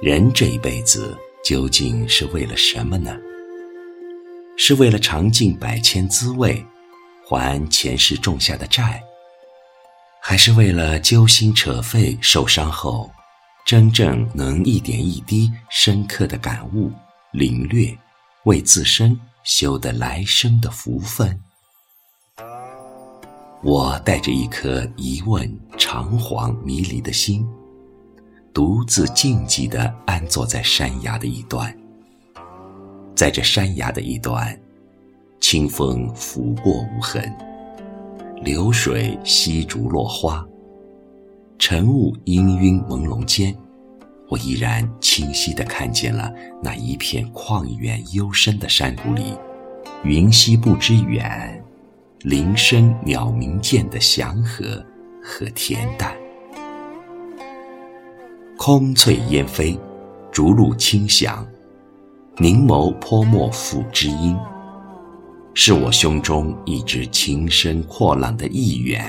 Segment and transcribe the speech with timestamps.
[0.00, 3.18] 人这一辈子究竟是为了什么呢？
[4.56, 6.64] 是为了尝尽百千滋味，
[7.28, 9.02] 还前世种下的债，
[10.20, 13.10] 还是为了揪心扯肺、受伤后，
[13.66, 16.92] 真正能一点一滴深刻的感悟、
[17.32, 17.92] 领略，
[18.44, 21.42] 为自身修得来生的福分？
[23.64, 27.44] 我带着一颗疑问、彷徨、迷离的心。
[28.54, 31.74] 独自静寂地安坐在山崖的一端，
[33.14, 34.54] 在这山崖的一端，
[35.40, 37.32] 清风拂过无痕，
[38.42, 40.46] 流水吸竹落花，
[41.58, 43.56] 晨雾氤氲朦胧间，
[44.28, 46.30] 我依然清晰地看见了
[46.62, 49.34] 那一片旷远幽深的山谷里，
[50.04, 51.64] 云溪不知远，
[52.20, 54.84] 林深鸟鸣涧的祥和
[55.22, 56.21] 和恬淡。
[58.64, 59.76] 空翠烟飞，
[60.30, 61.44] 竹露清响，
[62.36, 64.38] 凝眸泼墨赋知音，
[65.52, 69.04] 是我胸中一直情深阔朗的意愿。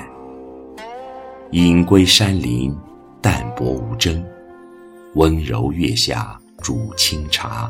[1.52, 2.76] 隐归山林，
[3.22, 4.26] 淡泊无争，
[5.14, 7.70] 温柔月下煮清茶，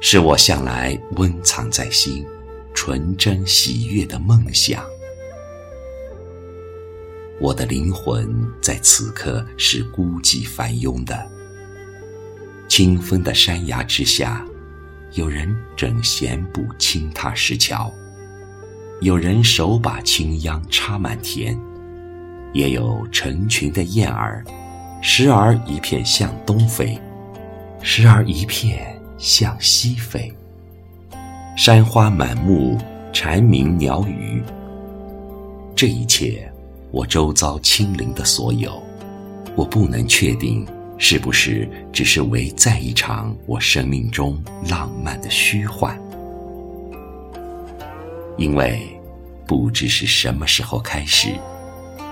[0.00, 2.26] 是我向来温藏在心、
[2.74, 4.82] 纯真喜悦的梦想。
[7.40, 11.30] 我的灵魂在此刻是孤寂繁庸的。
[12.68, 14.44] 清风的山崖之下，
[15.12, 17.92] 有人正闲步轻踏石桥，
[19.00, 21.58] 有人手把青秧插满田，
[22.52, 24.44] 也有成群的燕儿，
[25.02, 26.98] 时而一片向东飞，
[27.82, 30.32] 时而一片向西飞。
[31.56, 32.78] 山花满目，
[33.12, 34.42] 蝉鸣鸟语，
[35.76, 36.50] 这一切。
[36.94, 38.80] 我周遭亲临的所有，
[39.56, 40.64] 我不能确定
[40.96, 45.98] 是不是只是为在一场我生命中浪漫的虚幻，
[48.36, 48.88] 因为
[49.44, 51.34] 不知是什么时候开始，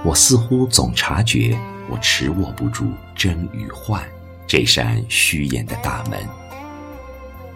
[0.04, 1.56] 我似乎总察觉
[1.88, 4.02] 我持握不住真与幻
[4.48, 6.18] 这扇虚掩的大门。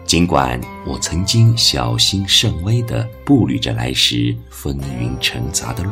[0.05, 5.91] 尽管我曾经小心甚微地步履着来时风云沉杂的路。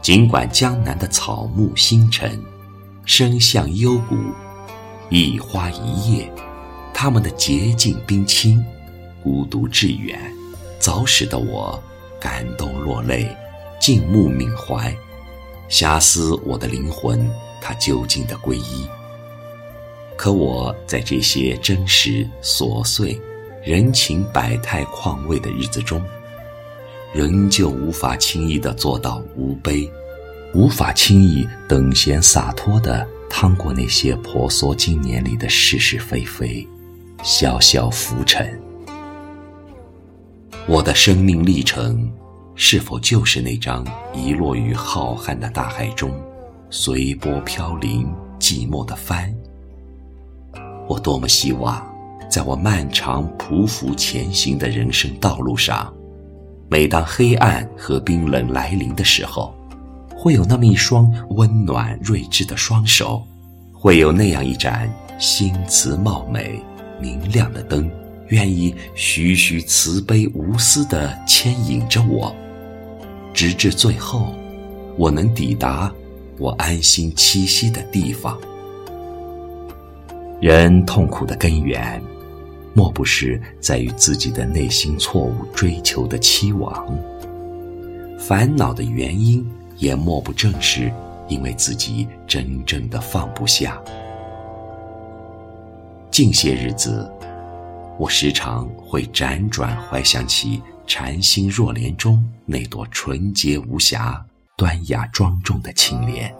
[0.00, 2.42] 尽管江南的草木星辰，
[3.04, 4.16] 深巷幽谷，
[5.10, 6.32] 一花一叶，
[6.94, 8.64] 它们的洁净冰清，
[9.22, 10.18] 孤独致远，
[10.78, 11.82] 早使得我
[12.18, 13.28] 感动落泪，
[13.78, 14.96] 静目缅怀，
[15.68, 17.28] 遐思我的灵魂，
[17.60, 18.86] 它究竟的皈依。
[20.16, 23.20] 可我在这些真实琐碎、
[23.62, 26.02] 人情百态况味的日子中，
[27.14, 29.90] 仍旧无法轻易地做到无悲。
[30.54, 36.66] 无法轻易等闲洒脱地趟过那些婆娑经年里的是是非非，
[37.22, 38.58] 潇潇浮沉。
[40.66, 42.10] 我的生命历程，
[42.54, 46.10] 是否就是那张遗落于浩瀚的大海中，
[46.70, 49.34] 随波飘零、寂寞的帆？
[50.88, 51.86] 我多么希望，
[52.30, 55.92] 在我漫长匍匐前行的人生道路上，
[56.68, 59.54] 每当黑暗和冰冷来临的时候。
[60.20, 63.22] 会有那么一双温暖睿智的双手，
[63.72, 66.60] 会有那样一盏心慈貌美、
[67.00, 67.88] 明亮的灯，
[68.26, 72.34] 愿意徐徐慈悲无私地牵引着我，
[73.32, 74.34] 直至最后，
[74.96, 75.88] 我能抵达
[76.36, 78.36] 我安心栖息的地方。
[80.40, 82.02] 人痛苦的根源，
[82.78, 86.86] 莫不是在于自己的内心错误追求的期望，
[88.16, 89.44] 烦恼的原因。
[89.78, 90.92] 也莫不正是
[91.28, 93.80] 因为自己真正的放不下。
[96.10, 97.08] 近些日子，
[97.96, 104.24] 我时常会辗转怀想起禅心若莲中那朵纯洁无瑕、
[104.56, 106.32] 端雅庄重的青莲，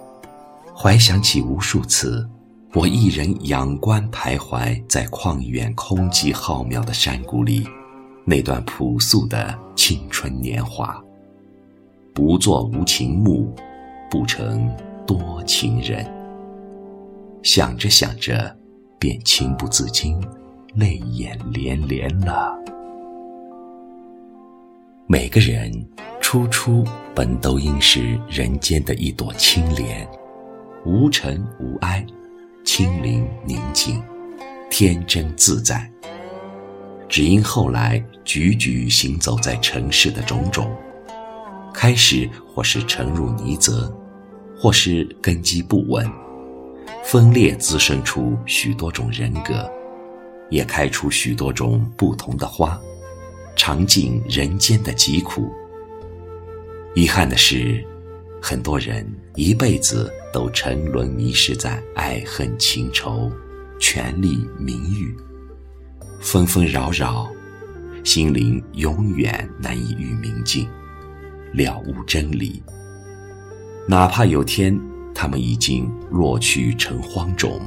[0.76, 2.28] 怀想起无数次
[2.74, 7.66] 我一人仰观徘徊在旷远空寂浩渺的山谷里，
[8.26, 11.02] 那段朴素的青春年华。
[12.12, 13.54] 不做无情木，
[14.10, 14.70] 不成
[15.06, 16.06] 多情人。
[17.42, 18.54] 想着想着，
[18.98, 20.20] 便情不自禁，
[20.74, 22.54] 泪眼连连了。
[25.06, 25.72] 每个人
[26.20, 26.84] 初初
[27.14, 30.06] 本都应是人间的一朵青莲，
[30.84, 32.04] 无尘无埃，
[32.64, 34.02] 清灵宁静，
[34.70, 35.90] 天真自在。
[37.08, 40.70] 只因后来踽踽行走在尘世的种种。
[41.72, 43.94] 开始或是沉入泥泽，
[44.58, 46.04] 或是根基不稳，
[47.04, 49.70] 分裂滋生出许多种人格，
[50.50, 52.78] 也开出许多种不同的花，
[53.54, 55.52] 尝尽人间的疾苦。
[56.94, 57.84] 遗憾的是，
[58.40, 63.30] 很多人一辈子都沉沦迷失在爱恨情仇、
[63.80, 65.14] 权力名誉，
[66.20, 67.28] 纷纷扰扰，
[68.04, 70.68] 心灵永远难以与明镜，
[71.52, 72.62] 了悟真理。
[73.86, 74.78] 哪怕有天
[75.14, 77.60] 他们已经落去成荒冢，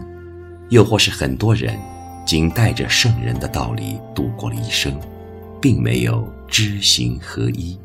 [0.70, 1.78] 又或是很多人
[2.26, 4.98] 仅带着圣人的道理度过了一生，
[5.62, 7.78] 并没有知行合一。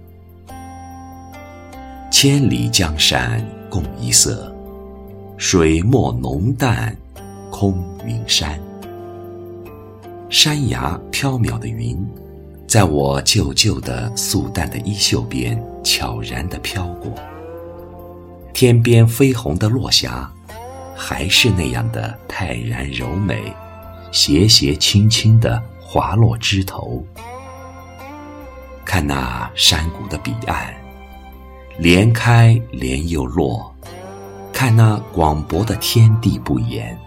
[2.19, 4.51] 千里江山共一色，
[5.37, 6.97] 水墨浓淡
[7.51, 8.59] 空云山。
[10.31, 11.95] 山崖飘渺的云，
[12.67, 17.13] 在我旧旧的素淡的衣袖边悄然地飘过。
[18.55, 20.33] 天边飞红的落霞，
[20.95, 23.53] 还是那样的泰然柔美，
[24.11, 27.05] 斜斜轻轻地滑落枝头。
[28.87, 30.86] 看那山谷的彼岸。
[31.79, 33.71] 莲开莲又落，
[34.51, 36.99] 看那广博的天地不言，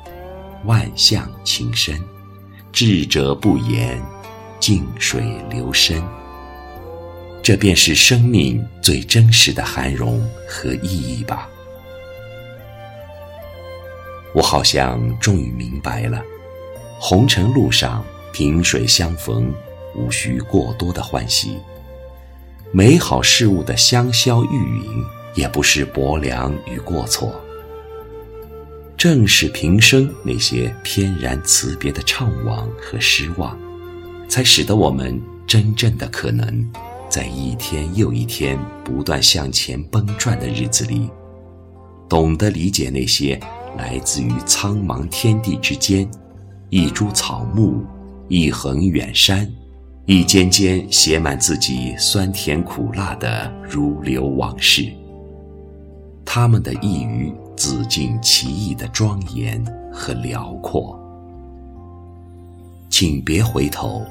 [0.66, 2.00] 万象情深，
[2.72, 4.00] 智者不言，
[4.60, 6.00] 静水流深。
[7.42, 11.50] 这便是生命最真实的涵容和意义吧。
[14.36, 16.22] 我好像终于明白了，
[17.00, 19.52] 红尘路上萍水相逢，
[19.96, 21.58] 无需过多的欢喜。
[22.72, 27.34] 美好事物的香消玉殒，也不是薄凉与过错。
[28.96, 33.58] 正是平生那些翩然辞别的怅惘和失望，
[34.28, 36.70] 才使得我们真正的可能，
[37.10, 41.10] 在一天又一天不断向前奔转的日子里，
[42.08, 43.40] 懂得理解那些
[43.78, 46.08] 来自于苍茫天地之间，
[46.70, 47.84] 一株草木，
[48.28, 49.52] 一横远山。
[50.06, 54.92] 一间间写满自己酸甜苦辣的如流往事，
[56.26, 59.64] 他们的异于紫禁奇异的庄严
[59.94, 61.00] 和辽阔。
[62.90, 64.02] 请别回头，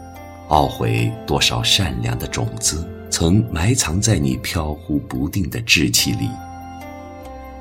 [0.50, 6.28] 懊悔多少善良的种子曾埋藏在你飘忽不定的志气里。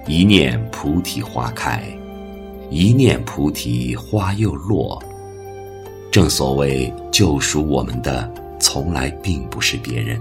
[0.06, 1.84] 一念菩提花开，
[2.70, 5.04] 一念菩提花又落。
[6.18, 8.28] 正所谓，救赎我们的
[8.60, 10.20] 从来并不是别人，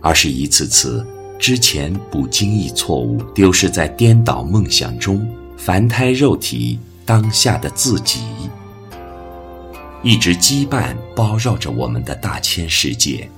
[0.00, 1.04] 而是一次次
[1.40, 8.20] 之前不经意错误丢失在颠倒梦想中凡胎肉体当下的自己。
[10.04, 13.28] 一直羁绊包绕着我们的大千世界，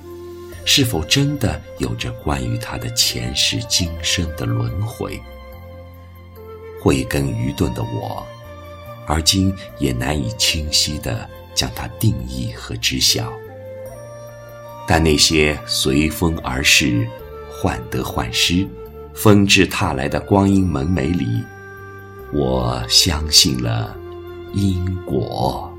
[0.66, 5.18] 是否真的有着关于他的前世今生的轮回？
[6.82, 8.22] 慧根愚钝的我，
[9.06, 11.26] 而今也难以清晰的。
[11.60, 13.30] 向它定义和知晓，
[14.88, 17.06] 但那些随风而逝、
[17.50, 18.66] 患得患失、
[19.12, 21.44] 纷至沓来的光阴门楣里，
[22.32, 23.94] 我相信了
[24.54, 25.69] 因果。